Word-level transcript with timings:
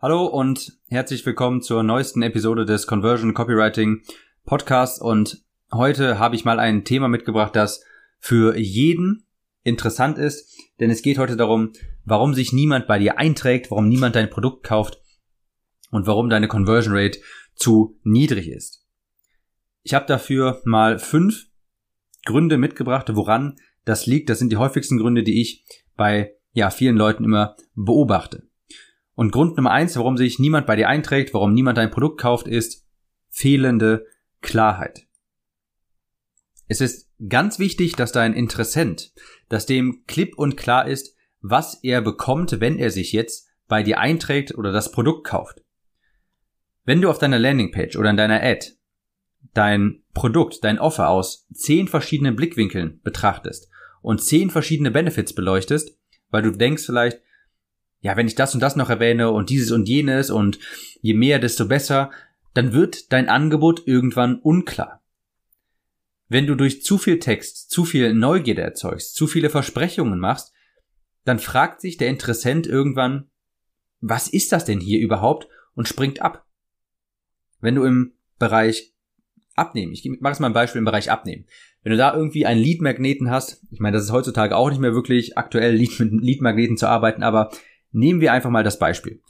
Hallo 0.00 0.26
und 0.26 0.78
herzlich 0.86 1.26
willkommen 1.26 1.60
zur 1.60 1.82
neuesten 1.82 2.22
Episode 2.22 2.64
des 2.64 2.86
Conversion 2.86 3.34
Copywriting 3.34 4.02
Podcasts 4.44 5.00
und 5.00 5.42
heute 5.72 6.20
habe 6.20 6.36
ich 6.36 6.44
mal 6.44 6.60
ein 6.60 6.84
Thema 6.84 7.08
mitgebracht, 7.08 7.56
das 7.56 7.82
für 8.20 8.56
jeden 8.56 9.24
interessant 9.64 10.16
ist, 10.16 10.56
denn 10.78 10.90
es 10.90 11.02
geht 11.02 11.18
heute 11.18 11.36
darum, 11.36 11.72
warum 12.04 12.32
sich 12.32 12.52
niemand 12.52 12.86
bei 12.86 13.00
dir 13.00 13.18
einträgt, 13.18 13.72
warum 13.72 13.88
niemand 13.88 14.14
dein 14.14 14.30
Produkt 14.30 14.62
kauft 14.62 15.02
und 15.90 16.06
warum 16.06 16.30
deine 16.30 16.46
Conversion 16.46 16.96
Rate 16.96 17.18
zu 17.56 17.98
niedrig 18.04 18.46
ist. 18.46 18.86
Ich 19.82 19.94
habe 19.94 20.06
dafür 20.06 20.62
mal 20.64 21.00
fünf 21.00 21.48
Gründe 22.24 22.56
mitgebracht, 22.56 23.08
woran 23.16 23.56
das 23.84 24.06
liegt. 24.06 24.30
Das 24.30 24.38
sind 24.38 24.52
die 24.52 24.58
häufigsten 24.58 24.98
Gründe, 24.98 25.24
die 25.24 25.40
ich 25.40 25.64
bei 25.96 26.36
ja, 26.52 26.70
vielen 26.70 26.96
Leuten 26.96 27.24
immer 27.24 27.56
beobachte. 27.74 28.47
Und 29.18 29.32
Grund 29.32 29.56
Nummer 29.56 29.72
eins, 29.72 29.96
warum 29.96 30.16
sich 30.16 30.38
niemand 30.38 30.68
bei 30.68 30.76
dir 30.76 30.88
einträgt, 30.88 31.34
warum 31.34 31.52
niemand 31.52 31.76
dein 31.76 31.90
Produkt 31.90 32.20
kauft, 32.20 32.46
ist 32.46 32.86
fehlende 33.28 34.06
Klarheit. 34.42 35.08
Es 36.68 36.80
ist 36.80 37.10
ganz 37.28 37.58
wichtig, 37.58 37.96
dass 37.96 38.12
dein 38.12 38.32
Interessent, 38.32 39.12
dass 39.48 39.66
dem 39.66 40.04
klipp 40.06 40.38
und 40.38 40.56
klar 40.56 40.86
ist, 40.86 41.16
was 41.40 41.82
er 41.82 42.00
bekommt, 42.00 42.60
wenn 42.60 42.78
er 42.78 42.92
sich 42.92 43.10
jetzt 43.10 43.48
bei 43.66 43.82
dir 43.82 43.98
einträgt 43.98 44.56
oder 44.56 44.70
das 44.70 44.92
Produkt 44.92 45.26
kauft. 45.26 45.64
Wenn 46.84 47.00
du 47.00 47.10
auf 47.10 47.18
deiner 47.18 47.40
Landingpage 47.40 47.96
oder 47.96 48.10
in 48.10 48.16
deiner 48.16 48.40
Ad 48.40 48.68
dein 49.52 50.04
Produkt, 50.14 50.62
dein 50.62 50.78
Offer 50.78 51.08
aus 51.08 51.48
zehn 51.52 51.88
verschiedenen 51.88 52.36
Blickwinkeln 52.36 53.00
betrachtest 53.02 53.68
und 54.00 54.22
zehn 54.22 54.48
verschiedene 54.48 54.92
Benefits 54.92 55.34
beleuchtest, 55.34 55.98
weil 56.30 56.42
du 56.42 56.52
denkst 56.52 56.86
vielleicht, 56.86 57.20
ja, 58.00 58.16
wenn 58.16 58.28
ich 58.28 58.34
das 58.34 58.54
und 58.54 58.60
das 58.60 58.76
noch 58.76 58.90
erwähne 58.90 59.30
und 59.30 59.50
dieses 59.50 59.70
und 59.70 59.88
jenes 59.88 60.30
und 60.30 60.58
je 61.00 61.14
mehr, 61.14 61.38
desto 61.38 61.66
besser, 61.66 62.10
dann 62.54 62.72
wird 62.72 63.12
dein 63.12 63.28
Angebot 63.28 63.86
irgendwann 63.86 64.38
unklar. 64.40 65.02
Wenn 66.28 66.46
du 66.46 66.54
durch 66.54 66.82
zu 66.82 66.98
viel 66.98 67.18
Text, 67.18 67.70
zu 67.70 67.84
viel 67.84 68.14
Neugierde 68.14 68.62
erzeugst, 68.62 69.14
zu 69.14 69.26
viele 69.26 69.50
Versprechungen 69.50 70.18
machst, 70.18 70.52
dann 71.24 71.38
fragt 71.38 71.80
sich 71.80 71.96
der 71.96 72.08
Interessent 72.08 72.66
irgendwann, 72.66 73.30
was 74.00 74.28
ist 74.28 74.52
das 74.52 74.64
denn 74.64 74.80
hier 74.80 75.00
überhaupt 75.00 75.48
und 75.74 75.88
springt 75.88 76.22
ab. 76.22 76.46
Wenn 77.60 77.74
du 77.74 77.84
im 77.84 78.12
Bereich 78.38 78.94
Abnehmen, 79.56 79.92
ich 79.92 80.04
mache 80.20 80.32
jetzt 80.32 80.40
mal 80.40 80.46
ein 80.46 80.52
Beispiel 80.52 80.78
im 80.78 80.84
Bereich 80.84 81.10
Abnehmen. 81.10 81.46
Wenn 81.82 81.92
du 81.92 81.98
da 81.98 82.14
irgendwie 82.14 82.46
einen 82.46 82.60
Lead-Magneten 82.60 83.30
hast, 83.30 83.62
ich 83.70 83.80
meine, 83.80 83.96
das 83.96 84.04
ist 84.04 84.12
heutzutage 84.12 84.56
auch 84.56 84.68
nicht 84.68 84.80
mehr 84.80 84.94
wirklich 84.94 85.36
aktuell, 85.36 85.78
mit 85.78 85.98
Lead-Magneten 85.98 86.76
zu 86.76 86.88
arbeiten, 86.88 87.22
aber 87.22 87.50
Nehmen 87.92 88.20
wir 88.20 88.32
einfach 88.32 88.50
mal 88.50 88.64
das 88.64 88.78
Beispiel. 88.78 89.20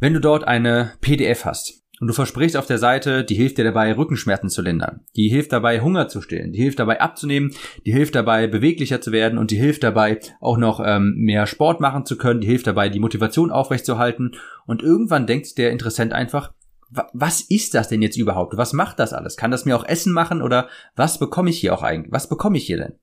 Wenn 0.00 0.14
du 0.14 0.20
dort 0.20 0.44
eine 0.44 0.92
PDF 1.00 1.44
hast 1.44 1.82
und 2.00 2.06
du 2.06 2.14
versprichst 2.14 2.56
auf 2.56 2.66
der 2.66 2.78
Seite, 2.78 3.24
die 3.24 3.34
hilft 3.34 3.58
dir 3.58 3.64
dabei, 3.64 3.92
Rückenschmerzen 3.96 4.48
zu 4.48 4.62
lindern, 4.62 5.00
die 5.16 5.28
hilft 5.28 5.52
dabei, 5.52 5.80
Hunger 5.80 6.06
zu 6.06 6.20
stillen, 6.20 6.52
die 6.52 6.62
hilft 6.62 6.78
dabei, 6.78 7.00
abzunehmen, 7.00 7.52
die 7.84 7.92
hilft 7.92 8.14
dabei, 8.14 8.46
beweglicher 8.46 9.00
zu 9.00 9.10
werden 9.10 9.38
und 9.38 9.50
die 9.50 9.56
hilft 9.56 9.82
dabei, 9.82 10.20
auch 10.40 10.56
noch 10.56 10.80
ähm, 10.84 11.14
mehr 11.16 11.46
Sport 11.46 11.80
machen 11.80 12.06
zu 12.06 12.16
können, 12.16 12.40
die 12.40 12.46
hilft 12.46 12.68
dabei, 12.68 12.88
die 12.88 13.00
Motivation 13.00 13.50
aufrechtzuerhalten 13.50 14.36
und 14.66 14.82
irgendwann 14.82 15.26
denkt 15.26 15.58
der 15.58 15.72
Interessent 15.72 16.12
einfach, 16.12 16.52
was 16.90 17.40
ist 17.42 17.74
das 17.74 17.88
denn 17.88 18.00
jetzt 18.00 18.16
überhaupt? 18.16 18.56
Was 18.56 18.72
macht 18.72 18.98
das 18.98 19.12
alles? 19.12 19.36
Kann 19.36 19.50
das 19.50 19.64
mir 19.64 19.76
auch 19.76 19.86
Essen 19.86 20.12
machen 20.12 20.40
oder 20.40 20.68
was 20.96 21.18
bekomme 21.18 21.50
ich 21.50 21.58
hier 21.58 21.74
auch 21.74 21.82
eigentlich? 21.82 22.12
Was 22.12 22.28
bekomme 22.28 22.56
ich 22.56 22.66
hier 22.66 22.78
denn? 22.78 22.94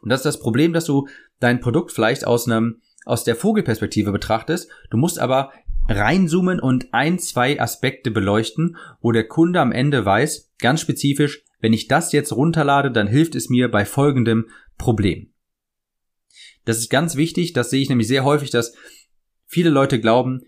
Und 0.00 0.10
das 0.10 0.20
ist 0.20 0.26
das 0.26 0.40
Problem, 0.40 0.72
dass 0.72 0.84
du 0.84 1.08
dein 1.40 1.60
Produkt 1.60 1.92
vielleicht 1.92 2.26
aus 2.26 2.46
einem 2.46 2.80
aus 3.04 3.24
der 3.24 3.36
Vogelperspektive 3.36 4.12
betrachtest. 4.12 4.70
Du 4.90 4.96
musst 4.96 5.18
aber 5.18 5.52
reinzoomen 5.88 6.60
und 6.60 6.92
ein, 6.92 7.18
zwei 7.18 7.60
Aspekte 7.60 8.10
beleuchten, 8.10 8.76
wo 9.00 9.12
der 9.12 9.26
Kunde 9.26 9.60
am 9.60 9.72
Ende 9.72 10.04
weiß, 10.04 10.52
ganz 10.58 10.80
spezifisch, 10.80 11.44
wenn 11.60 11.72
ich 11.72 11.88
das 11.88 12.12
jetzt 12.12 12.32
runterlade, 12.32 12.90
dann 12.90 13.06
hilft 13.06 13.34
es 13.34 13.48
mir 13.48 13.70
bei 13.70 13.84
folgendem 13.84 14.48
Problem. 14.78 15.32
Das 16.64 16.78
ist 16.78 16.90
ganz 16.90 17.16
wichtig, 17.16 17.52
das 17.52 17.70
sehe 17.70 17.82
ich 17.82 17.88
nämlich 17.88 18.08
sehr 18.08 18.24
häufig, 18.24 18.50
dass 18.50 18.74
viele 19.46 19.70
Leute 19.70 20.00
glauben, 20.00 20.42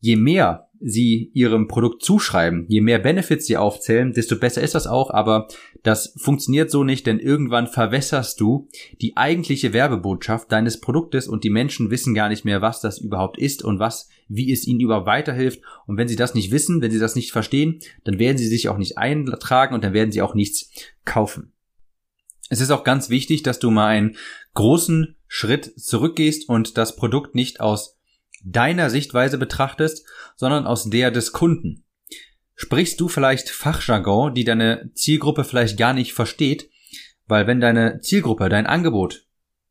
je 0.00 0.16
mehr 0.16 0.69
sie 0.80 1.30
ihrem 1.34 1.68
Produkt 1.68 2.02
zuschreiben, 2.02 2.64
je 2.68 2.80
mehr 2.80 2.98
Benefits 2.98 3.46
sie 3.46 3.58
aufzählen, 3.58 4.12
desto 4.12 4.36
besser 4.36 4.62
ist 4.62 4.74
das 4.74 4.86
auch, 4.86 5.10
aber 5.10 5.48
das 5.82 6.14
funktioniert 6.16 6.70
so 6.70 6.84
nicht, 6.84 7.06
denn 7.06 7.18
irgendwann 7.18 7.66
verwässerst 7.66 8.40
du 8.40 8.68
die 9.00 9.16
eigentliche 9.16 9.72
Werbebotschaft 9.72 10.50
deines 10.50 10.80
Produktes 10.80 11.28
und 11.28 11.44
die 11.44 11.50
Menschen 11.50 11.90
wissen 11.90 12.14
gar 12.14 12.30
nicht 12.30 12.44
mehr, 12.44 12.62
was 12.62 12.80
das 12.80 12.98
überhaupt 12.98 13.38
ist 13.38 13.62
und 13.62 13.78
was, 13.78 14.08
wie 14.28 14.50
es 14.50 14.66
ihnen 14.66 14.80
überhaupt 14.80 15.06
weiterhilft. 15.06 15.60
Und 15.86 15.98
wenn 15.98 16.08
sie 16.08 16.16
das 16.16 16.34
nicht 16.34 16.50
wissen, 16.50 16.80
wenn 16.80 16.90
sie 16.90 16.98
das 16.98 17.14
nicht 17.14 17.32
verstehen, 17.32 17.80
dann 18.04 18.18
werden 18.18 18.38
sie 18.38 18.48
sich 18.48 18.68
auch 18.68 18.78
nicht 18.78 18.96
eintragen 18.96 19.74
und 19.74 19.84
dann 19.84 19.92
werden 19.92 20.12
sie 20.12 20.22
auch 20.22 20.34
nichts 20.34 20.70
kaufen. 21.04 21.52
Es 22.48 22.60
ist 22.60 22.70
auch 22.70 22.84
ganz 22.84 23.10
wichtig, 23.10 23.42
dass 23.42 23.58
du 23.58 23.70
mal 23.70 23.88
einen 23.88 24.16
großen 24.54 25.16
Schritt 25.28 25.78
zurückgehst 25.78 26.48
und 26.48 26.76
das 26.76 26.96
Produkt 26.96 27.34
nicht 27.34 27.60
aus 27.60 27.99
deiner 28.42 28.90
Sichtweise 28.90 29.38
betrachtest, 29.38 30.06
sondern 30.36 30.66
aus 30.66 30.88
der 30.88 31.10
des 31.10 31.32
Kunden. 31.32 31.84
Sprichst 32.54 33.00
du 33.00 33.08
vielleicht 33.08 33.48
Fachjargon, 33.48 34.34
die 34.34 34.44
deine 34.44 34.90
Zielgruppe 34.94 35.44
vielleicht 35.44 35.78
gar 35.78 35.92
nicht 35.92 36.12
versteht, 36.12 36.70
weil 37.26 37.46
wenn 37.46 37.60
deine 37.60 38.00
Zielgruppe 38.00 38.48
dein 38.48 38.66
Angebot, 38.66 39.26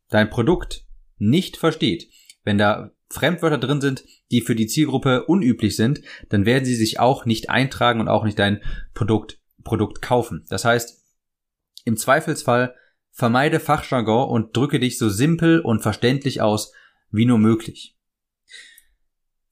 dein 0.09 0.29
Produkt 0.29 0.85
nicht 1.17 1.57
versteht, 1.57 2.09
wenn 2.43 2.57
da 2.57 2.91
Fremdwörter 3.11 3.57
drin 3.57 3.81
sind, 3.81 4.05
die 4.31 4.41
für 4.41 4.55
die 4.55 4.67
Zielgruppe 4.67 5.25
unüblich 5.25 5.75
sind, 5.75 6.01
dann 6.29 6.45
werden 6.45 6.65
sie 6.65 6.75
sich 6.75 6.99
auch 6.99 7.25
nicht 7.25 7.49
eintragen 7.49 7.99
und 7.99 8.07
auch 8.07 8.23
nicht 8.23 8.39
dein 8.39 8.61
Produkt, 8.93 9.39
Produkt 9.63 10.01
kaufen. 10.01 10.45
Das 10.49 10.65
heißt, 10.65 11.03
im 11.85 11.97
Zweifelsfall 11.97 12.75
vermeide 13.11 13.59
Fachjargon 13.59 14.29
und 14.29 14.55
drücke 14.55 14.79
dich 14.79 14.97
so 14.97 15.09
simpel 15.09 15.59
und 15.59 15.81
verständlich 15.81 16.41
aus 16.41 16.71
wie 17.11 17.25
nur 17.25 17.39
möglich. 17.39 17.98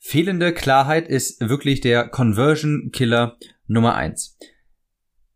Fehlende 0.09 0.53
Klarheit 0.53 1.09
ist 1.09 1.50
wirklich 1.50 1.81
der 1.81 2.07
Conversion 2.07 2.91
Killer 2.94 3.35
Nummer 3.68 3.95
eins. 3.95 4.38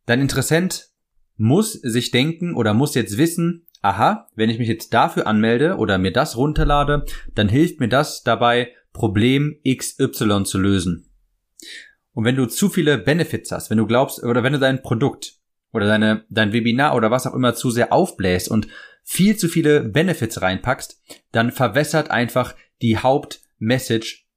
Dein 0.05 0.21
Interessent 0.21 0.91
muss 1.35 1.73
sich 1.73 2.11
denken 2.11 2.55
oder 2.55 2.73
muss 2.73 2.95
jetzt 2.95 3.17
wissen, 3.17 3.67
aha, 3.81 4.29
wenn 4.33 4.49
ich 4.49 4.59
mich 4.59 4.69
jetzt 4.69 4.93
dafür 4.93 5.27
anmelde 5.27 5.75
oder 5.75 5.97
mir 5.97 6.13
das 6.13 6.37
runterlade, 6.37 7.03
dann 7.35 7.49
hilft 7.49 7.81
mir 7.81 7.89
das 7.89 8.23
dabei, 8.23 8.71
Problem 8.93 9.59
XY 9.67 10.43
zu 10.45 10.57
lösen. 10.57 11.11
Und 12.13 12.23
wenn 12.23 12.37
du 12.37 12.45
zu 12.45 12.69
viele 12.69 12.97
Benefits 12.97 13.51
hast, 13.51 13.71
wenn 13.71 13.77
du 13.77 13.85
glaubst, 13.85 14.23
oder 14.23 14.41
wenn 14.41 14.53
du 14.53 14.59
dein 14.59 14.81
Produkt 14.81 15.33
oder 15.73 15.85
deine, 15.85 16.23
dein 16.29 16.53
Webinar 16.53 16.95
oder 16.95 17.11
was 17.11 17.27
auch 17.27 17.35
immer 17.35 17.55
zu 17.55 17.71
sehr 17.71 17.91
aufbläst 17.91 18.49
und 18.49 18.69
viel 19.03 19.35
zu 19.35 19.49
viele 19.49 19.81
Benefits 19.81 20.41
reinpackst, 20.41 21.01
dann 21.33 21.51
verwässert 21.51 22.09
einfach 22.09 22.55
die 22.81 22.97
Hauptmessage 22.97 24.30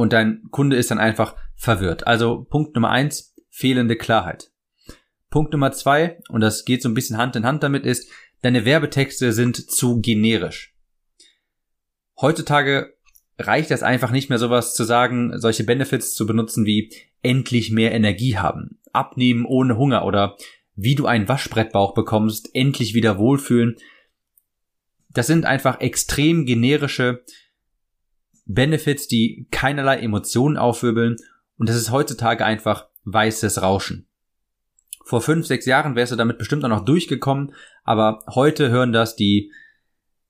und 0.00 0.12
dein 0.12 0.42
Kunde 0.50 0.76
ist 0.76 0.90
dann 0.90 0.98
einfach 0.98 1.36
verwirrt. 1.54 2.06
Also 2.06 2.44
Punkt 2.44 2.74
Nummer 2.74 2.90
eins, 2.90 3.34
fehlende 3.50 3.96
Klarheit. 3.96 4.50
Punkt 5.28 5.52
Nummer 5.52 5.72
zwei, 5.72 6.18
und 6.28 6.40
das 6.40 6.64
geht 6.64 6.82
so 6.82 6.88
ein 6.88 6.94
bisschen 6.94 7.18
Hand 7.18 7.36
in 7.36 7.46
Hand 7.46 7.62
damit, 7.62 7.84
ist, 7.86 8.10
deine 8.42 8.64
Werbetexte 8.64 9.32
sind 9.32 9.70
zu 9.70 10.00
generisch. 10.00 10.74
Heutzutage 12.20 12.94
reicht 13.38 13.70
es 13.70 13.82
einfach 13.82 14.10
nicht 14.10 14.28
mehr 14.28 14.38
sowas 14.38 14.74
zu 14.74 14.84
sagen, 14.84 15.38
solche 15.38 15.64
Benefits 15.64 16.14
zu 16.14 16.26
benutzen 16.26 16.66
wie 16.66 16.92
endlich 17.22 17.70
mehr 17.70 17.92
Energie 17.92 18.36
haben, 18.36 18.80
abnehmen 18.92 19.44
ohne 19.46 19.76
Hunger 19.76 20.04
oder 20.04 20.36
wie 20.74 20.94
du 20.94 21.06
einen 21.06 21.28
Waschbrettbauch 21.28 21.94
bekommst, 21.94 22.54
endlich 22.54 22.94
wieder 22.94 23.18
wohlfühlen. 23.18 23.76
Das 25.10 25.26
sind 25.26 25.44
einfach 25.44 25.80
extrem 25.80 26.46
generische 26.46 27.24
Benefits, 28.54 29.08
die 29.08 29.46
keinerlei 29.50 29.98
Emotionen 29.98 30.56
aufwirbeln 30.56 31.16
und 31.56 31.68
das 31.68 31.76
ist 31.76 31.90
heutzutage 31.90 32.44
einfach 32.44 32.88
weißes 33.04 33.62
Rauschen. 33.62 34.06
Vor 35.04 35.20
fünf, 35.20 35.46
sechs 35.46 35.66
Jahren 35.66 35.96
wärst 35.96 36.12
du 36.12 36.16
damit 36.16 36.38
bestimmt 36.38 36.64
auch 36.64 36.68
noch 36.68 36.84
durchgekommen, 36.84 37.52
aber 37.84 38.24
heute 38.34 38.70
hören 38.70 38.92
das 38.92 39.16
die, 39.16 39.52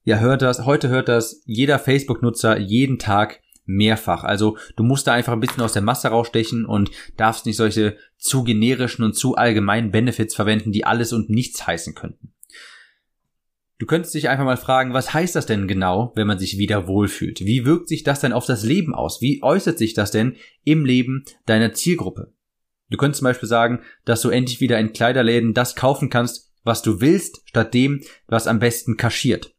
ja 0.04 0.18
hört 0.18 0.42
das, 0.42 0.64
heute 0.64 0.88
hört 0.88 1.08
das 1.08 1.42
jeder 1.44 1.78
Facebook-Nutzer 1.78 2.58
jeden 2.58 2.98
Tag 2.98 3.40
mehrfach. 3.66 4.24
Also 4.24 4.56
du 4.76 4.82
musst 4.82 5.06
da 5.06 5.12
einfach 5.12 5.32
ein 5.32 5.40
bisschen 5.40 5.62
aus 5.62 5.72
der 5.72 5.82
Masse 5.82 6.08
rausstechen 6.08 6.64
und 6.64 6.90
darfst 7.16 7.46
nicht 7.46 7.56
solche 7.56 7.96
zu 8.18 8.44
generischen 8.44 9.04
und 9.04 9.14
zu 9.14 9.36
allgemeinen 9.36 9.90
Benefits 9.90 10.34
verwenden, 10.34 10.72
die 10.72 10.84
alles 10.84 11.12
und 11.12 11.30
nichts 11.30 11.66
heißen 11.66 11.94
könnten. 11.94 12.32
Du 13.80 13.86
könntest 13.86 14.12
dich 14.14 14.28
einfach 14.28 14.44
mal 14.44 14.58
fragen, 14.58 14.92
was 14.92 15.14
heißt 15.14 15.34
das 15.34 15.46
denn 15.46 15.66
genau, 15.66 16.12
wenn 16.14 16.26
man 16.26 16.38
sich 16.38 16.58
wieder 16.58 16.86
wohlfühlt? 16.86 17.40
Wie 17.40 17.64
wirkt 17.64 17.88
sich 17.88 18.04
das 18.04 18.20
denn 18.20 18.34
auf 18.34 18.44
das 18.44 18.62
Leben 18.62 18.94
aus? 18.94 19.22
Wie 19.22 19.42
äußert 19.42 19.78
sich 19.78 19.94
das 19.94 20.10
denn 20.10 20.36
im 20.64 20.84
Leben 20.84 21.24
deiner 21.46 21.72
Zielgruppe? 21.72 22.34
Du 22.90 22.98
könntest 22.98 23.20
zum 23.20 23.24
Beispiel 23.24 23.48
sagen, 23.48 23.80
dass 24.04 24.20
du 24.20 24.28
endlich 24.28 24.60
wieder 24.60 24.78
in 24.78 24.92
Kleiderläden 24.92 25.54
das 25.54 25.76
kaufen 25.76 26.10
kannst, 26.10 26.52
was 26.62 26.82
du 26.82 27.00
willst, 27.00 27.40
statt 27.46 27.72
dem, 27.72 28.02
was 28.26 28.46
am 28.46 28.58
besten 28.58 28.98
kaschiert. 28.98 29.54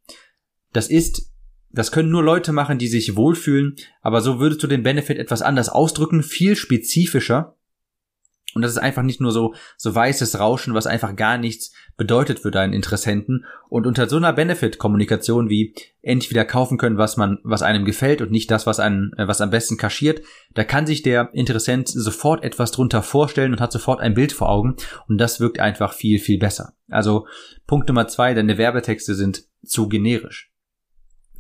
Das 0.72 0.88
ist 0.88 1.32
das 1.74 1.92
können 1.92 2.10
nur 2.10 2.22
Leute 2.22 2.52
machen, 2.52 2.78
die 2.78 2.90
sich 2.90 3.16
wohlfühlen, 3.16 3.78
aber 4.02 4.22
so 4.22 4.40
würdest 4.40 4.62
du 4.62 4.68
den 4.68 4.84
Benefit 4.84 5.18
etwas 5.18 5.42
anders 5.42 5.70
ausdrücken, 5.70 6.22
viel 6.22 6.56
spezifischer 6.56 7.58
und 8.54 8.62
das 8.62 8.72
ist 8.72 8.78
einfach 8.78 9.04
nicht 9.04 9.22
nur 9.22 9.32
so, 9.32 9.54
so 9.78 9.94
weißes 9.96 10.40
Rauschen, 10.40 10.74
was 10.74 10.88
einfach 10.88 11.16
gar 11.16 11.38
nichts 11.38 11.74
bedeutet 11.96 12.40
für 12.40 12.52
deinen 12.52 12.74
Interessenten. 12.74 13.46
Und 13.70 13.88
unter 13.88 14.10
so 14.10 14.18
einer 14.18 14.34
Benefit-Kommunikation 14.34 15.50
wie 15.50 15.74
entweder 16.02 16.46
kaufen 16.46 16.78
können, 16.78 16.98
was 16.98 17.16
man, 17.16 17.40
was 17.44 17.62
einem 17.62 17.86
gefällt 17.86 18.22
und 18.22 18.32
nicht 18.32 18.52
das, 18.52 18.68
was 18.68 18.80
einen, 18.80 19.14
äh, 19.18 19.28
was 19.28 19.42
am 19.42 19.52
besten 19.52 19.78
kaschiert, 19.78 20.22
da 20.54 20.64
kann 20.64 20.86
sich 20.86 21.02
der 21.02 21.30
Interessent 21.34 21.88
sofort 21.88 22.44
etwas 22.44 22.72
drunter 22.72 23.04
vorstellen 23.04 23.54
und 23.54 23.62
hat 23.62 23.72
sofort 23.72 24.02
ein 24.02 24.14
Bild 24.14 24.34
vor 24.34 24.50
Augen. 24.50 24.76
Und 25.08 25.18
das 25.18 25.40
wirkt 25.40 25.60
einfach 25.60 25.94
viel, 25.94 26.20
viel 26.20 26.40
besser. 26.40 26.74
Also 26.90 27.28
Punkt 27.68 27.88
Nummer 27.88 28.08
zwei, 28.08 28.34
deine 28.34 28.58
Werbetexte 28.58 29.16
sind 29.16 29.44
zu 29.64 29.88
generisch. 29.88 30.52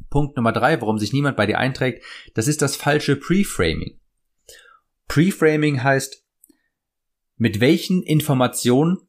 Punkt 0.09 0.35
Nummer 0.37 0.51
drei, 0.51 0.79
warum 0.79 0.99
sich 0.99 1.13
niemand 1.13 1.37
bei 1.37 1.45
dir 1.45 1.57
einträgt, 1.57 2.03
das 2.35 2.47
ist 2.47 2.61
das 2.61 2.75
falsche 2.75 3.15
Preframing. 3.15 3.97
Preframing 5.07 5.83
heißt, 5.83 6.23
mit 7.41 7.59
welchen 7.59 8.03
Informationen 8.03 8.99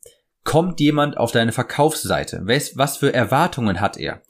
kommt 0.42 0.80
jemand 0.80 1.18
auf 1.18 1.32
deine 1.32 1.52
Verkaufsseite? 1.52 2.40
Was 2.46 2.96
für 2.96 3.12
Erwartungen 3.12 3.78
hat 3.78 3.98
er? 3.98 4.22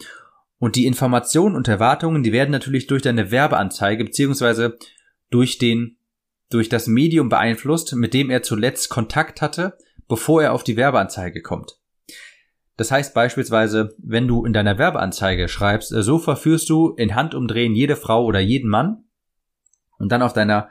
Und 0.58 0.74
die 0.74 0.86
Informationen 0.86 1.54
und 1.54 1.68
Erwartungen, 1.68 2.24
die 2.24 2.32
werden 2.32 2.50
natürlich 2.50 2.88
durch 2.88 3.02
deine 3.02 3.30
Werbeanzeige 3.30 4.04
beziehungsweise 4.04 4.76
durch 5.30 5.58
den, 5.58 5.98
durch 6.50 6.68
das 6.68 6.88
Medium 6.88 7.28
beeinflusst, 7.28 7.94
mit 7.94 8.12
dem 8.12 8.28
er 8.28 8.42
zuletzt 8.42 8.88
Kontakt 8.88 9.40
hatte, 9.40 9.78
bevor 10.08 10.42
er 10.42 10.52
auf 10.52 10.64
die 10.64 10.76
Werbeanzeige 10.76 11.40
kommt. 11.40 11.78
Das 12.76 12.90
heißt 12.90 13.14
beispielsweise, 13.14 13.94
wenn 13.98 14.26
du 14.26 14.44
in 14.44 14.52
deiner 14.52 14.78
Werbeanzeige 14.78 15.46
schreibst, 15.46 15.90
so 15.90 16.18
verführst 16.18 16.68
du 16.68 16.90
in 16.96 17.14
Handumdrehen 17.14 17.76
jede 17.76 17.94
Frau 17.94 18.24
oder 18.24 18.40
jeden 18.40 18.68
Mann 18.68 19.04
und 19.98 20.10
dann 20.10 20.22
auf 20.22 20.32
deiner 20.32 20.70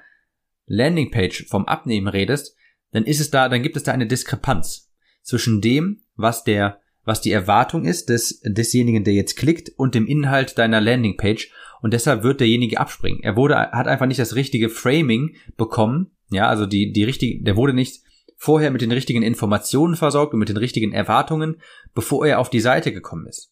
Landingpage 0.66 1.48
vom 1.48 1.66
Abnehmen 1.66 2.10
redest, 2.10 2.57
dann 2.92 3.06
ist 3.06 3.20
es 3.20 3.32
da, 3.32 3.50
dann 3.50 3.64
gibt 3.64 3.78
es 3.78 3.84
da 3.84 3.92
eine 3.92 4.08
Diskrepanz 4.08 4.92
zwischen 5.22 5.62
dem, 5.62 6.02
was 6.16 6.44
der, 6.44 6.80
was 7.04 7.22
die 7.22 7.32
Erwartung 7.32 7.86
ist 7.86 8.10
des, 8.10 8.42
desjenigen, 8.44 9.04
der 9.04 9.14
jetzt 9.14 9.38
klickt 9.38 9.70
und 9.78 9.96
dem 9.96 10.06
Inhalt 10.06 10.58
deiner 10.58 10.82
Landingpage 10.82 11.52
und 11.82 11.94
deshalb 11.94 12.24
wird 12.24 12.40
derjenige 12.40 12.80
abspringen. 12.80 13.24
Er 13.24 13.36
wurde, 13.36 13.56
hat 13.56 13.88
einfach 13.88 14.06
nicht 14.06 14.20
das 14.20 14.36
richtige 14.36 14.70
Framing 14.70 15.36
bekommen, 15.58 16.12
ja, 16.30 16.48
also 16.48 16.66
die, 16.66 16.92
die 16.92 17.04
richtige, 17.04 17.44
der 17.44 17.56
wurde 17.56 17.74
nicht 17.74 18.04
vorher 18.38 18.72
mit 18.72 18.82
den 18.82 18.92
richtigen 18.92 19.22
Informationen 19.22 19.96
versorgt 19.96 20.34
und 20.34 20.40
mit 20.40 20.50
den 20.50 20.58
richtigen 20.58 20.94
Erwartungen, 20.94 21.62
bevor 21.94 22.26
er 22.26 22.40
auf 22.40 22.50
die 22.50 22.60
Seite 22.60 22.92
gekommen 22.92 23.28
ist. 23.28 23.52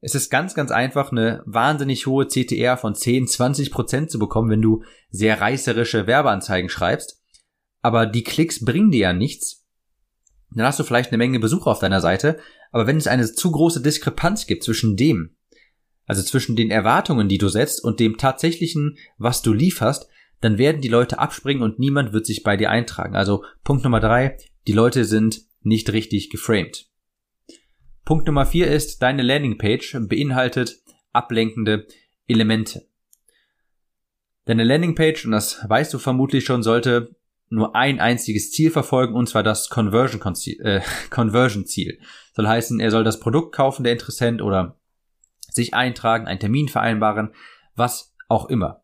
Es 0.00 0.14
ist 0.14 0.30
ganz, 0.30 0.54
ganz 0.54 0.70
einfach, 0.70 1.10
eine 1.10 1.42
wahnsinnig 1.46 2.06
hohe 2.06 2.26
CTR 2.26 2.76
von 2.76 2.94
10, 2.94 3.26
20 3.28 3.70
Prozent 3.70 4.10
zu 4.10 4.18
bekommen, 4.18 4.50
wenn 4.50 4.62
du 4.62 4.82
sehr 5.10 5.40
reißerische 5.40 6.06
Werbeanzeigen 6.06 6.68
schreibst 6.68 7.22
aber 7.86 8.04
die 8.04 8.24
Klicks 8.24 8.64
bringen 8.64 8.90
dir 8.90 8.98
ja 8.98 9.12
nichts, 9.12 9.64
dann 10.50 10.66
hast 10.66 10.80
du 10.80 10.82
vielleicht 10.82 11.12
eine 11.12 11.18
Menge 11.18 11.38
Besucher 11.38 11.70
auf 11.70 11.78
deiner 11.78 12.00
Seite, 12.00 12.40
aber 12.72 12.88
wenn 12.88 12.96
es 12.96 13.06
eine 13.06 13.32
zu 13.32 13.52
große 13.52 13.80
Diskrepanz 13.80 14.48
gibt 14.48 14.64
zwischen 14.64 14.96
dem, 14.96 15.36
also 16.04 16.20
zwischen 16.24 16.56
den 16.56 16.72
Erwartungen, 16.72 17.28
die 17.28 17.38
du 17.38 17.46
setzt 17.46 17.84
und 17.84 18.00
dem 18.00 18.18
tatsächlichen, 18.18 18.98
was 19.18 19.40
du 19.40 19.52
lieferst, 19.52 20.08
dann 20.40 20.58
werden 20.58 20.80
die 20.80 20.88
Leute 20.88 21.20
abspringen 21.20 21.62
und 21.62 21.78
niemand 21.78 22.12
wird 22.12 22.26
sich 22.26 22.42
bei 22.42 22.56
dir 22.56 22.70
eintragen. 22.70 23.14
Also 23.14 23.44
Punkt 23.62 23.84
Nummer 23.84 24.00
drei, 24.00 24.36
die 24.66 24.72
Leute 24.72 25.04
sind 25.04 25.42
nicht 25.62 25.92
richtig 25.92 26.28
geframed. 26.28 26.90
Punkt 28.04 28.26
Nummer 28.26 28.46
vier 28.46 28.66
ist, 28.66 29.00
deine 29.00 29.22
Landingpage 29.22 29.96
beinhaltet 30.08 30.80
ablenkende 31.12 31.86
Elemente. 32.26 32.88
Deine 34.44 34.64
Landingpage, 34.64 35.26
und 35.26 35.30
das 35.30 35.64
weißt 35.68 35.94
du 35.94 36.00
vermutlich 36.00 36.44
schon, 36.44 36.64
sollte 36.64 37.14
nur 37.48 37.76
ein 37.76 38.00
einziges 38.00 38.50
Ziel 38.50 38.70
verfolgen, 38.70 39.14
und 39.14 39.28
zwar 39.28 39.42
das 39.42 39.68
Conversion, 39.68 40.20
äh, 40.60 40.80
Conversion. 41.10 41.64
Soll 41.66 42.46
heißen, 42.46 42.80
er 42.80 42.90
soll 42.90 43.04
das 43.04 43.20
Produkt 43.20 43.54
kaufen, 43.54 43.84
der 43.84 43.92
Interessent, 43.92 44.42
oder 44.42 44.78
sich 45.50 45.74
eintragen, 45.74 46.26
einen 46.26 46.40
Termin 46.40 46.68
vereinbaren, 46.68 47.30
was 47.74 48.14
auch 48.28 48.48
immer. 48.48 48.82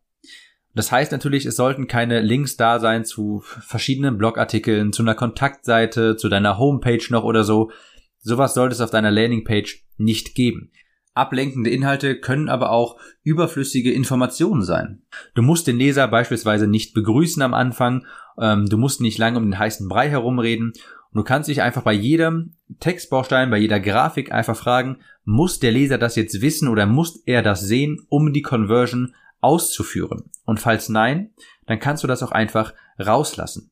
Das 0.75 0.91
heißt 0.91 1.11
natürlich, 1.11 1.45
es 1.45 1.55
sollten 1.55 1.87
keine 1.87 2.21
Links 2.21 2.57
da 2.57 2.79
sein 2.79 3.05
zu 3.05 3.41
verschiedenen 3.43 4.17
Blogartikeln, 4.17 4.91
zu 4.91 5.03
einer 5.03 5.13
Kontaktseite, 5.13 6.15
zu 6.15 6.29
deiner 6.29 6.57
Homepage 6.57 7.05
noch 7.09 7.23
oder 7.23 7.43
so. 7.43 7.71
Sowas 8.19 8.55
sollte 8.55 8.73
es 8.73 8.81
auf 8.81 8.89
deiner 8.89 9.11
Landingpage 9.11 9.85
nicht 9.97 10.33
geben. 10.33 10.71
Ablenkende 11.13 11.69
Inhalte 11.69 12.19
können 12.19 12.49
aber 12.49 12.71
auch 12.71 12.99
überflüssige 13.21 13.91
Informationen 13.91 14.63
sein. 14.63 15.03
Du 15.35 15.43
musst 15.43 15.67
den 15.67 15.77
Leser 15.77 16.07
beispielsweise 16.07 16.65
nicht 16.65 16.95
begrüßen 16.95 17.43
am 17.43 17.53
Anfang 17.53 18.07
ähm, 18.39 18.67
du 18.67 18.77
musst 18.77 19.01
nicht 19.01 19.17
lange 19.17 19.37
um 19.37 19.45
den 19.45 19.59
heißen 19.59 19.87
Brei 19.87 20.09
herumreden. 20.09 20.73
Und 21.11 21.19
du 21.19 21.23
kannst 21.23 21.49
dich 21.49 21.61
einfach 21.61 21.83
bei 21.83 21.93
jedem 21.93 22.55
Textbaustein, 22.79 23.49
bei 23.49 23.57
jeder 23.57 23.79
Grafik 23.79 24.31
einfach 24.31 24.55
fragen, 24.55 24.97
muss 25.25 25.59
der 25.59 25.71
Leser 25.71 25.97
das 25.97 26.15
jetzt 26.15 26.41
wissen 26.41 26.67
oder 26.67 26.85
muss 26.85 27.21
er 27.25 27.43
das 27.43 27.61
sehen, 27.61 28.05
um 28.09 28.33
die 28.33 28.41
Conversion 28.41 29.15
auszuführen? 29.39 30.31
Und 30.45 30.59
falls 30.59 30.89
nein, 30.89 31.33
dann 31.67 31.79
kannst 31.79 32.03
du 32.03 32.07
das 32.07 32.23
auch 32.23 32.31
einfach 32.31 32.73
rauslassen. 32.99 33.71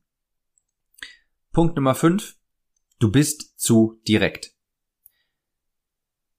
Punkt 1.52 1.76
Nummer 1.76 1.96
5. 1.96 2.36
Du 3.00 3.12
bist 3.12 3.60
zu 3.60 4.00
direkt. 4.08 4.52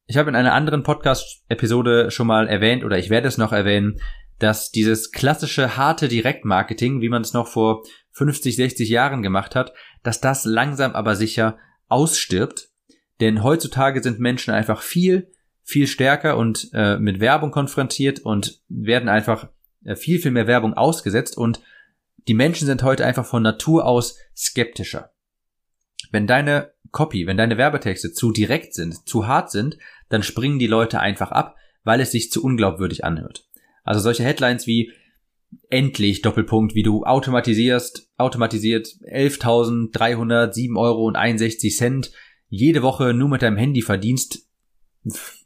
Ich 0.07 0.17
habe 0.17 0.31
in 0.31 0.37
einer 0.37 0.53
anderen 0.53 0.83
Podcast-Episode 0.83 2.11
schon 2.11 2.27
mal 2.27 2.49
erwähnt 2.49 2.85
oder 2.85 2.99
ich 2.99 3.11
werde 3.11 3.29
es 3.29 3.39
noch 3.39 3.53
erwähnen, 3.53 4.01
dass 4.39 4.71
dieses 4.71 5.13
klassische 5.13 5.77
harte 5.77 6.09
Direktmarketing, 6.09 7.01
wie 7.01 7.09
man 7.09 7.23
es 7.23 7.33
noch 7.33 7.47
vor 7.47 7.83
50, 8.13 8.57
60 8.57 8.89
Jahren 8.89 9.23
gemacht 9.23 9.55
hat, 9.55 9.73
dass 10.03 10.21
das 10.21 10.45
langsam 10.45 10.93
aber 10.93 11.17
sicher 11.17 11.59
ausstirbt. 11.89 12.69
Denn 13.21 13.43
heutzutage 13.43 14.03
sind 14.03 14.21
Menschen 14.21 14.53
einfach 14.53 14.83
viel, 14.83 15.31
viel 15.63 15.87
stärker 15.87 16.37
und 16.37 16.71
äh, 16.73 16.99
mit 16.99 17.21
Werbung 17.21 17.51
konfrontiert 17.51 18.21
und 18.21 18.61
werden 18.69 19.09
einfach 19.09 19.49
äh, 19.85 19.97
viel, 19.97 20.19
viel 20.19 20.31
mehr 20.33 20.47
Werbung 20.47 20.75
ausgesetzt 20.75 21.37
und 21.37 21.61
die 22.29 22.35
Menschen 22.35 22.67
sind 22.67 22.83
heute 22.83 23.05
einfach 23.05 23.27
von 23.27 23.43
Natur 23.43 23.85
aus 23.85 24.17
skeptischer. 24.37 25.13
Wenn 26.11 26.27
deine 26.27 26.73
Copy, 26.91 27.27
wenn 27.27 27.37
deine 27.37 27.57
Werbetexte 27.57 28.13
zu 28.13 28.33
direkt 28.33 28.75
sind, 28.75 29.09
zu 29.09 29.27
hart 29.27 29.51
sind, 29.51 29.79
dann 30.09 30.23
springen 30.23 30.59
die 30.59 30.67
Leute 30.67 31.01
einfach 31.01 31.33
ab, 31.33 31.57
weil 31.85 32.01
es 32.01 32.13
sich 32.13 32.31
zu 32.31 32.45
unglaubwürdig 32.45 33.05
anhört. 33.05 33.49
Also 33.83 34.01
solche 34.01 34.23
Headlines 34.23 34.67
wie 34.67 34.93
endlich 35.69 36.23
Doppelpunkt, 36.23 36.75
wie 36.75 36.83
du 36.83 37.05
automatisierst, 37.05 38.11
automatisiert 38.17 38.89
11.307 39.11 40.79
Euro 40.79 41.07
und 41.07 41.17
61 41.17 41.77
Cent 41.77 42.13
jede 42.49 42.83
Woche 42.83 43.15
nur 43.15 43.29
mit 43.29 43.43
deinem 43.43 43.57
Handy 43.57 43.81
verdienst, 43.81 44.47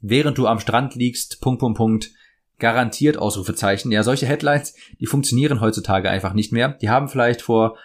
während 0.01 0.39
du 0.39 0.47
am 0.47 0.59
Strand 0.59 0.95
liegst, 0.97 1.41
Punkt, 1.41 1.61
Punkt, 1.61 1.77
Punkt, 1.79 2.11
garantiert 2.59 3.19
Ausrufezeichen. 3.19 3.93
Ja, 3.93 4.03
solche 4.03 4.27
Headlines, 4.27 4.75
die 5.01 5.07
funktionieren 5.07 5.61
heutzutage 5.61 6.11
einfach 6.11 6.33
nicht 6.33 6.53
mehr. 6.53 6.71
Die 6.81 6.91
haben 6.91 7.09
vielleicht 7.09 7.43
vor 7.43 7.79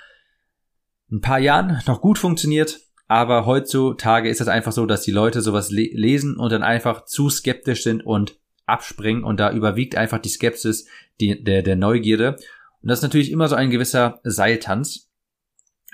ein 1.11 1.21
paar 1.21 1.39
Jahren 1.39 1.81
noch 1.85 2.01
gut 2.01 2.17
funktioniert, 2.17 2.79
aber 3.07 3.45
heutzutage 3.45 4.29
ist 4.29 4.41
es 4.41 4.47
einfach 4.47 4.71
so, 4.71 4.85
dass 4.85 5.03
die 5.03 5.11
Leute 5.11 5.41
sowas 5.41 5.69
le 5.69 5.89
lesen 5.93 6.37
und 6.37 6.51
dann 6.51 6.63
einfach 6.63 7.05
zu 7.05 7.29
skeptisch 7.29 7.83
sind 7.83 8.05
und 8.05 8.39
abspringen 8.65 9.23
und 9.23 9.39
da 9.39 9.51
überwiegt 9.51 9.95
einfach 9.95 10.19
die 10.19 10.29
Skepsis 10.29 10.87
die, 11.19 11.43
der, 11.43 11.61
der 11.61 11.75
Neugierde. 11.75 12.37
Und 12.81 12.89
das 12.89 12.99
ist 12.99 13.03
natürlich 13.03 13.31
immer 13.31 13.47
so 13.47 13.55
ein 13.55 13.69
gewisser 13.69 14.19
Seiltanz. 14.23 15.09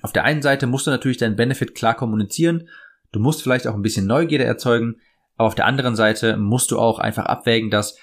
Auf 0.01 0.13
der 0.13 0.23
einen 0.23 0.41
Seite 0.41 0.67
musst 0.67 0.87
du 0.87 0.91
natürlich 0.91 1.17
deinen 1.17 1.35
Benefit 1.35 1.75
klar 1.75 1.95
kommunizieren. 1.95 2.69
Du 3.11 3.19
musst 3.19 3.41
vielleicht 3.41 3.67
auch 3.67 3.73
ein 3.73 3.81
bisschen 3.81 4.05
Neugierde 4.05 4.45
erzeugen. 4.45 4.97
Aber 5.35 5.47
auf 5.47 5.55
der 5.55 5.65
anderen 5.65 5.95
Seite 5.95 6.37
musst 6.37 6.71
du 6.71 6.79
auch 6.79 6.99
einfach 6.99 7.25
abwägen, 7.25 7.69
dass 7.69 7.97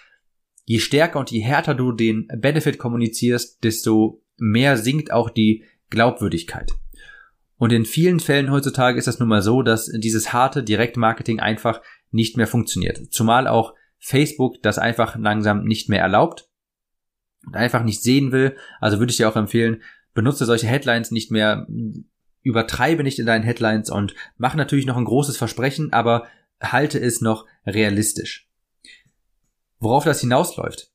je 0.64 0.78
stärker 0.78 1.18
und 1.18 1.30
je 1.30 1.40
härter 1.40 1.75
du 1.75 1.92
den 1.92 2.28
Benefit 2.38 2.78
kommunizierst, 2.78 3.62
desto 3.64 4.23
mehr 4.37 4.76
sinkt 4.76 5.12
auch 5.12 5.30
die 5.30 5.64
Glaubwürdigkeit. 5.90 6.73
Und 7.56 7.73
in 7.73 7.85
vielen 7.85 8.21
Fällen 8.21 8.50
heutzutage 8.50 8.99
ist 8.99 9.06
das 9.06 9.18
nun 9.21 9.28
mal 9.28 9.42
so, 9.42 9.62
dass 9.62 9.87
dieses 9.87 10.33
harte 10.33 10.62
Direktmarketing 10.62 11.40
einfach 11.40 11.80
nicht 12.11 12.37
mehr 12.37 12.47
funktioniert. 12.47 13.12
Zumal 13.12 13.47
auch 13.47 13.75
Facebook 14.04 14.62
das 14.62 14.78
einfach 14.78 15.16
langsam 15.16 15.64
nicht 15.64 15.88
mehr 15.88 16.02
erlaubt 16.02 16.50
und 17.46 17.56
einfach 17.56 17.82
nicht 17.82 18.02
sehen 18.02 18.32
will. 18.32 18.54
Also 18.78 18.99
würde 18.99 19.11
ich 19.11 19.16
dir 19.16 19.28
auch 19.28 19.37
empfehlen, 19.37 19.82
benutze 20.12 20.44
solche 20.44 20.66
Headlines 20.66 21.11
nicht 21.11 21.30
mehr, 21.30 21.66
übertreibe 22.42 23.02
nicht 23.02 23.18
in 23.18 23.25
deinen 23.25 23.44
Headlines 23.44 23.88
und 23.88 24.14
mach 24.37 24.54
natürlich 24.54 24.84
noch 24.84 24.99
ein 24.99 25.06
großes 25.06 25.38
Versprechen, 25.38 25.92
aber 25.94 26.28
halte 26.61 27.00
es 27.00 27.23
noch 27.23 27.46
realistisch. 27.66 28.46
Worauf 29.78 30.04
das 30.04 30.20
hinausläuft. 30.20 30.90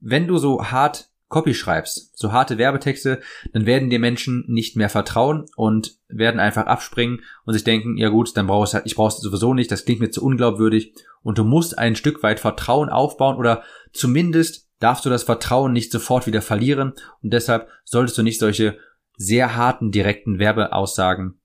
Wenn 0.00 0.28
du 0.28 0.38
so 0.38 0.70
hart 0.70 1.10
Copy 1.28 1.52
schreibst, 1.52 2.16
so 2.18 2.32
harte 2.32 2.56
Werbetexte, 2.56 3.20
dann 3.52 3.66
werden 3.66 3.90
dir 3.90 3.98
Menschen 3.98 4.44
nicht 4.48 4.76
mehr 4.76 4.88
vertrauen 4.88 5.44
und 5.56 5.98
werden 6.08 6.40
einfach 6.40 6.66
abspringen 6.66 7.20
und 7.44 7.52
sich 7.52 7.64
denken, 7.64 7.98
ja 7.98 8.08
gut, 8.08 8.34
dann 8.36 8.46
brauchst 8.46 8.72
halt, 8.72 8.86
ich 8.86 8.96
brauch's 8.96 9.20
sowieso 9.20 9.52
nicht, 9.52 9.70
das 9.70 9.84
klingt 9.84 10.00
mir 10.00 10.10
zu 10.10 10.24
unglaubwürdig. 10.24 10.94
Und 11.22 11.36
du 11.36 11.44
musst 11.44 11.78
ein 11.78 11.96
Stück 11.96 12.22
weit 12.22 12.40
Vertrauen 12.40 12.88
aufbauen 12.88 13.36
oder 13.36 13.62
zumindest 13.92 14.68
darfst 14.78 15.04
du 15.04 15.10
das 15.10 15.24
Vertrauen 15.24 15.72
nicht 15.72 15.92
sofort 15.92 16.26
wieder 16.26 16.40
verlieren. 16.40 16.94
Und 17.22 17.32
deshalb 17.32 17.68
solltest 17.84 18.16
du 18.16 18.22
nicht 18.22 18.38
solche 18.38 18.78
sehr 19.16 19.56
harten 19.56 19.90
direkten 19.90 20.38
Werbeaussagen 20.38 21.40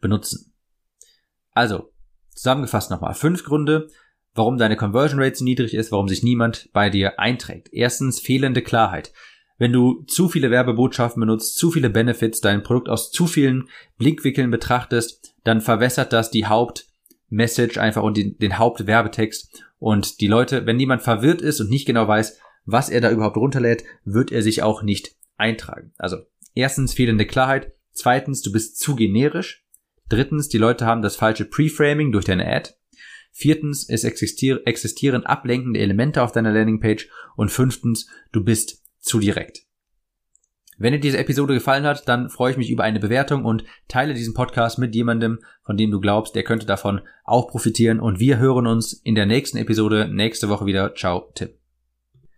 benutzen. 0.00 0.54
Also, 1.52 1.92
zusammengefasst 2.30 2.90
nochmal. 2.90 3.14
Fünf 3.14 3.44
Gründe, 3.44 3.88
warum 4.34 4.58
deine 4.58 4.76
Conversion 4.76 5.20
Rate 5.20 5.36
so 5.36 5.44
niedrig 5.44 5.74
ist, 5.74 5.92
warum 5.92 6.08
sich 6.08 6.22
niemand 6.22 6.70
bei 6.72 6.90
dir 6.90 7.18
einträgt. 7.18 7.68
Erstens 7.72 8.20
fehlende 8.20 8.62
Klarheit. 8.62 9.12
Wenn 9.56 9.72
du 9.72 10.02
zu 10.02 10.28
viele 10.28 10.50
Werbebotschaften 10.50 11.20
benutzt, 11.20 11.56
zu 11.56 11.70
viele 11.70 11.90
Benefits, 11.90 12.40
dein 12.40 12.62
Produkt 12.62 12.88
aus 12.88 13.12
zu 13.12 13.26
vielen 13.26 13.68
Blickwinkeln 13.98 14.50
betrachtest, 14.50 15.34
dann 15.44 15.60
verwässert 15.60 16.12
das 16.12 16.30
die 16.30 16.46
Hauptmessage 16.46 17.80
einfach 17.80 18.02
und 18.02 18.16
den, 18.16 18.36
den 18.38 18.58
Hauptwerbetext. 18.58 19.64
Und 19.78 20.20
die 20.20 20.26
Leute, 20.26 20.66
wenn 20.66 20.80
jemand 20.80 21.02
verwirrt 21.02 21.40
ist 21.40 21.60
und 21.60 21.70
nicht 21.70 21.86
genau 21.86 22.08
weiß, 22.08 22.40
was 22.64 22.88
er 22.88 23.00
da 23.00 23.10
überhaupt 23.10 23.36
runterlädt, 23.36 23.84
wird 24.04 24.32
er 24.32 24.42
sich 24.42 24.62
auch 24.62 24.82
nicht 24.82 25.14
eintragen. 25.36 25.92
Also 25.98 26.18
erstens 26.54 26.94
fehlende 26.94 27.26
Klarheit. 27.26 27.72
Zweitens, 27.92 28.42
du 28.42 28.50
bist 28.50 28.80
zu 28.80 28.96
generisch. 28.96 29.64
Drittens, 30.08 30.48
die 30.48 30.58
Leute 30.58 30.84
haben 30.86 31.02
das 31.02 31.16
falsche 31.16 31.44
Preframing 31.44 32.10
durch 32.10 32.24
deine 32.24 32.46
Ad. 32.46 32.70
Viertens, 33.36 33.88
es 33.88 34.04
existieren 34.04 35.26
ablenkende 35.26 35.80
Elemente 35.80 36.22
auf 36.22 36.30
deiner 36.30 36.52
Landingpage. 36.52 37.08
Und 37.34 37.50
fünftens, 37.50 38.08
du 38.30 38.44
bist 38.44 38.84
zu 39.00 39.18
direkt. 39.18 39.62
Wenn 40.78 40.92
dir 40.92 41.00
diese 41.00 41.18
Episode 41.18 41.54
gefallen 41.54 41.84
hat, 41.84 42.08
dann 42.08 42.30
freue 42.30 42.52
ich 42.52 42.56
mich 42.56 42.70
über 42.70 42.84
eine 42.84 43.00
Bewertung 43.00 43.44
und 43.44 43.64
teile 43.88 44.14
diesen 44.14 44.34
Podcast 44.34 44.78
mit 44.78 44.94
jemandem, 44.94 45.40
von 45.64 45.76
dem 45.76 45.90
du 45.90 46.00
glaubst, 46.00 46.36
der 46.36 46.44
könnte 46.44 46.66
davon 46.66 47.00
auch 47.24 47.48
profitieren. 47.48 47.98
Und 47.98 48.20
wir 48.20 48.38
hören 48.38 48.68
uns 48.68 48.92
in 48.92 49.16
der 49.16 49.26
nächsten 49.26 49.58
Episode 49.58 50.08
nächste 50.08 50.48
Woche 50.48 50.66
wieder. 50.66 50.94
Ciao, 50.94 51.32
Tim. 51.34 51.50